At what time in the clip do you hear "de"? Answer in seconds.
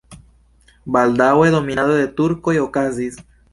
2.01-2.09